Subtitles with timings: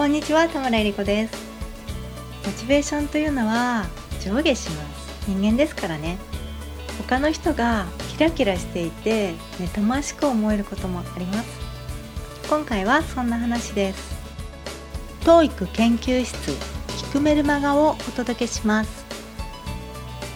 [0.00, 1.34] こんにちは田村えり子です。
[2.46, 3.84] モチベーションというのは
[4.24, 5.28] 上下します。
[5.28, 6.16] 人間ですからね。
[7.06, 11.60] 他の人がキラキラしていて妬ましく思えることもあります。
[12.48, 14.16] 今回はそんな話です。
[15.20, 16.50] TOEIC 研究室
[17.04, 19.04] 聞くメルマガをお届けします。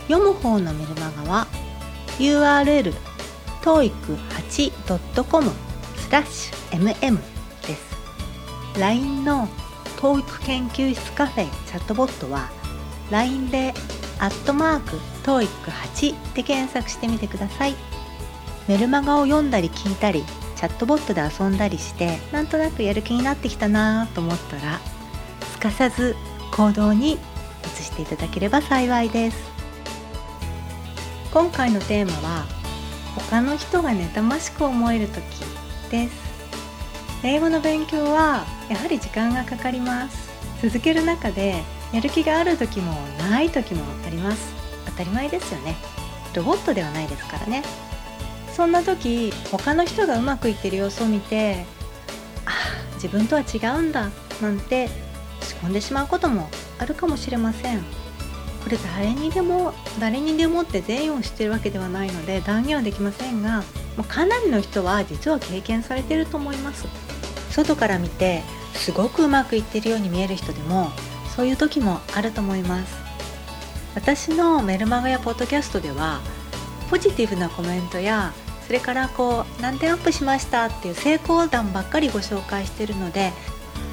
[0.09, 1.47] 読む方のメルマガは
[2.19, 2.93] URL
[3.63, 5.51] toeic8.com
[5.97, 7.34] スラッシュ mm
[8.79, 9.49] LINE の
[9.99, 12.51] TOEIC 研究室カフェチャットボットは
[13.11, 13.75] LINE で
[14.19, 17.75] アットマーク TOEIC8 で検索してみてください。
[18.67, 20.25] メルマガを読んだり聞いたり
[20.57, 24.81] チャットボットで遊んだりしてなんとなくやる気になってきたなと思ったら
[25.53, 26.17] すかさず
[26.53, 29.37] 行動に移していただければ幸いです。
[31.33, 32.45] 今回のテーマは
[33.17, 35.23] 他の人が妬ましく思える時
[35.91, 36.24] です。
[37.27, 40.31] 英語の勉強はやはり時間がかかります。
[40.63, 44.55] 続ける中でやる気がある時もない時もあります。
[44.85, 45.75] 当たり前ですよね。
[46.35, 47.63] ロボットではないですからね。
[48.53, 51.65] そんな時他の人がうまくいってる様子を見て
[52.45, 52.53] あ
[52.97, 54.11] 自分とは違うんだ
[54.43, 54.89] なんて
[55.41, 57.79] 仕込んでしまうこともあるかもしれません。
[58.63, 63.63] これ誰にでも誰にでもって全員を知ってるわけではないので断言はできませんが
[63.97, 66.87] もうかなりの人は実は経験されてると思います。
[67.55, 68.43] 外から見て
[68.75, 70.91] すごくうまくいってるように見える人でも
[71.37, 73.05] そういう時もあると思います。
[73.95, 76.21] 私のメルマガやポッドキャストでは
[76.91, 78.33] ポジティブなコメントや
[78.67, 83.33] それからこう何点アップしましたっていう成功談ばっかりご紹介してるので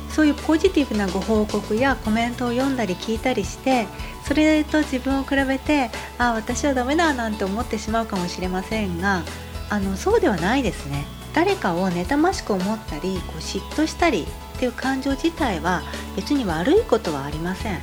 [0.10, 3.86] そういうポジティブなご報告やコメントを読んだり聞いたりして
[4.26, 9.24] それと自分を比べてあ私はダメだなんて思ってしまうかもしれませんが
[9.70, 11.06] あのそうではないですね。
[11.34, 14.24] 誰かを妬ましく思ったりこう嫉妬したり
[14.56, 15.82] っていう感情自体は
[16.16, 17.80] 別に悪いことはありません。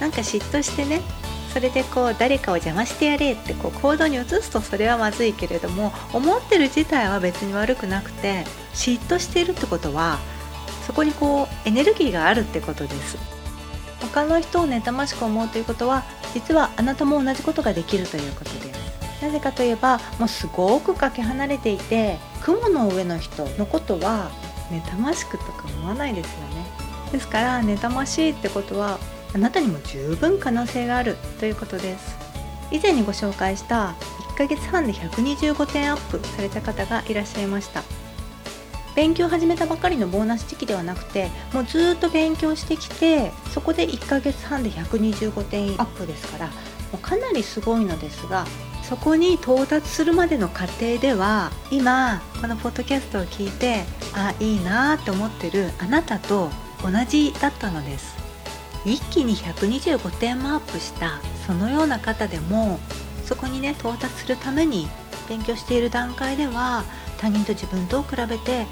[0.00, 1.00] なんか嫉妬してね
[1.52, 10.18] それでこう誰かを邪魔してやれってこう行動に移すとそれはまずいけれども思ってる自体は別に悪くなくて嫉妬しているってことは
[10.86, 13.18] そこにこうエネルギーがあるってことです。
[14.00, 16.02] 他の人を妬ましく思うということは
[16.34, 18.71] 実はあなたも同じことができるということです。
[19.22, 24.30] なぜかといえばもうすごくかけ離れていて雲の上の人のことは
[24.70, 26.66] 妬ましくとか思わないですよね。
[27.12, 28.98] ですから妬ましいってことは
[29.34, 32.16] あなたにも十分可能性があるということです。
[32.72, 33.94] 以前にご紹介した
[34.34, 37.82] 1ヶ月半で125点アップされた方がいらっしゃいました。
[38.94, 46.50] 勉強を始めたばかりのボーナス時期ではなくてもうずっと勉強してきてそこで1ヶ月半で125点アップですから
[46.98, 48.46] かなりすごいのですが
[48.82, 56.50] そこに到達するまでの過程では今このポッドキャストを聞いてあいいなって思ってるあなたと
[56.82, 58.16] 同じだったのです。
[58.84, 62.80] 一気に125点もアップしたそのような方でも
[63.24, 64.88] そこにね到達するために
[65.28, 66.84] 勉強している段階では
[67.18, 68.66] 他人と自分と比べて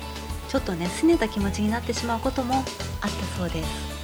[0.48, 4.00] ちょっとね拗ねた気持ちになってしまうこともあったそうです。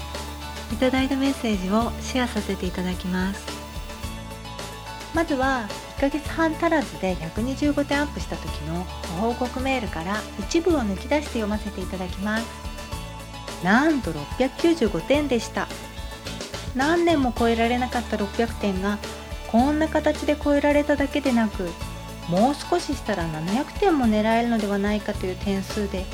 [0.72, 3.55] いただいたメッセージをシェアさせていただきます。
[5.16, 5.66] まずは
[5.96, 8.84] 1ヶ月半足らずで125点アップした時の
[9.18, 12.44] ご報告メールから一部を抜き出して読ませていただきます。
[13.64, 15.68] なんと695点でした。
[16.74, 18.98] 何年も超えられなかった600点が
[19.50, 21.70] こんな形で超えられただけでなく
[22.28, 26.04] もう少ししたら700点も狙えるのではないかという点数で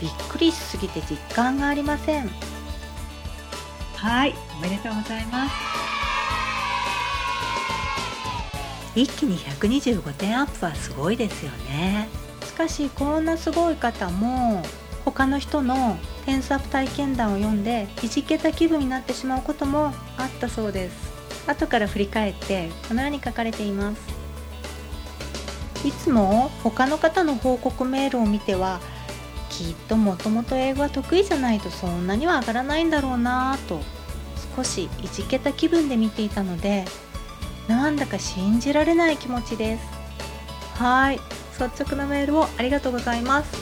[0.00, 2.30] びっくりしすぎて実感がありません。
[3.96, 6.03] はいおめでとうございます。
[8.94, 12.08] 一気に125点アップはすごいですよね。
[12.44, 14.62] しかしこんなすごい方も
[15.04, 21.14] 他の人の点数アップ体験談を読んでいじけた気分になってしまうこともあったそうです。
[21.46, 24.00] 後から振り返ってこのように書かれています。
[25.86, 28.80] いつも他の方の報告メールを見ては
[29.50, 33.80] きっともともと英語は得意じゃないとそんなには上がらないんだろうなぁと
[34.56, 36.86] 少しいじけた気分で見ていたので
[37.68, 39.84] なんだか信じられない気持ちです。
[40.78, 41.20] はい。
[41.58, 43.56] 率直なメールをありがとうございます。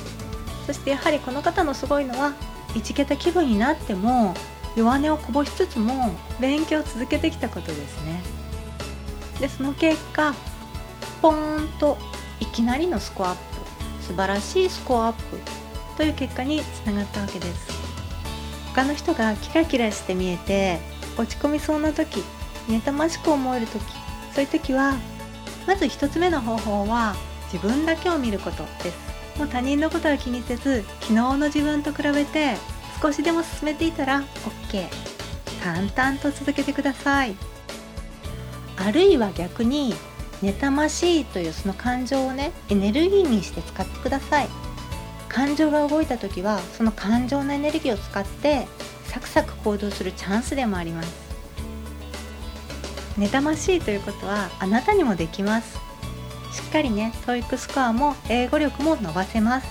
[0.67, 2.33] そしてやはりこの方のすごいのは
[2.75, 4.35] いじけた気分になっても
[4.77, 8.23] 弱音をこぼしつつも勉強を続けてきたことですね。
[9.41, 10.35] でその結果
[11.21, 11.99] ポーンと
[12.41, 13.43] いきなりのスコアアップ
[14.05, 15.39] 素晴らしいスコアアップ
[15.97, 17.73] という結果につながったわけです。
[18.75, 20.81] 他の人がキラキラして見えて
[21.19, 22.25] 落ち込みそうな時
[22.69, 23.83] 妬ましく思える時
[24.35, 24.95] そういう時は
[25.67, 27.15] まず1つ目の方法は
[27.53, 29.13] 自分だけを見ることです。
[29.39, 32.57] もう他人のことは気にせず昨日の自分と比べて
[33.01, 34.23] 少しでも進めていたら
[34.69, 34.87] OK
[35.63, 37.37] 淡々と続けてください。
[38.77, 39.95] あるいは逆に
[40.43, 44.49] 妬ましいというその感情をねエネルギーにして使ってください。
[45.29, 48.67] 感情が動いた時はその感情のエネルギーを使って
[49.05, 51.32] サクサク行動するチャンスでもあります。
[53.19, 55.79] 妬ましいということはあなたにもできます。
[56.53, 59.67] しっかりね TOEIC スコアも英語力も伸ばせます。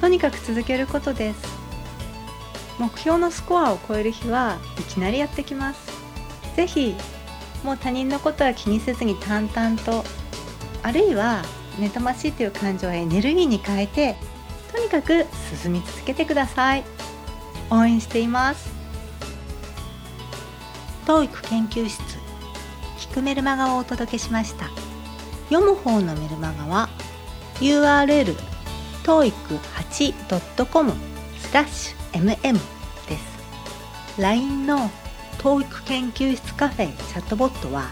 [0.00, 1.40] とにかく続けることです。
[2.78, 5.92] 目標のスコアを超える日はいきなりやってきます。
[6.56, 6.94] 是非
[7.64, 10.04] もう他人のことは気にせずに淡々と
[10.82, 11.42] あるいは
[11.78, 14.16] 妬ましいという感情をエネルギーに変えて
[14.72, 15.26] とにかく
[15.62, 16.84] 進み続けてください。
[17.70, 18.70] 応援しています。
[21.06, 22.21] TOEIC 研究室。
[23.12, 24.70] 聞くメルマガをお届けしました。
[25.50, 26.88] 読む方のメルマガは
[27.60, 28.34] URL
[29.04, 30.94] toeic8.com
[31.38, 32.54] スラッシュ mm
[33.06, 34.18] です。
[34.18, 34.90] LINE の
[35.40, 37.90] TOEIC 研究室カフェチャットボットは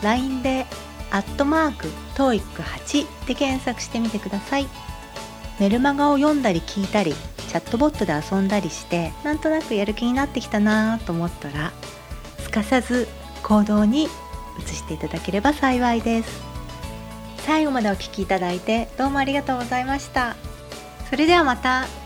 [0.00, 0.66] LINE で
[1.10, 4.68] アットマーク TOEIC8 で検索してみてください。
[5.58, 11.72] メルマガを読んだり聞いたりチャットボットで遊んだりしてなんとなくやる気になってきたなと思ったら
[12.38, 13.08] すかさず
[13.42, 14.06] 行動に
[14.58, 16.42] 移していただければ幸いです。
[17.38, 20.36] 最後までお聴きいただいてどうもありがとうございました。
[21.10, 22.01] それではまた。